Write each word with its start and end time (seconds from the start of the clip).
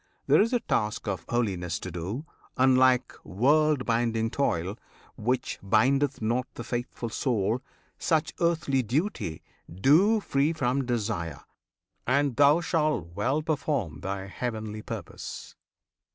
There 0.25 0.41
is 0.41 0.51
a 0.51 0.59
task 0.61 1.07
of 1.07 1.27
holiness 1.29 1.77
to 1.77 1.91
do, 1.91 2.25
Unlike 2.57 3.23
world 3.23 3.85
binding 3.85 4.31
toil, 4.31 4.75
which 5.15 5.59
bindeth 5.61 6.23
not 6.23 6.47
The 6.55 6.63
faithful 6.63 7.09
soul; 7.09 7.61
such 7.99 8.33
earthly 8.39 8.81
duty 8.81 9.43
do 9.71 10.19
Free 10.19 10.53
from 10.53 10.87
desire, 10.87 11.41
and 12.07 12.35
thou 12.35 12.61
shalt 12.61 13.09
well 13.13 13.43
perform 13.43 13.99
Thy 13.99 14.25
heavenly 14.25 14.81
purpose. 14.81 15.55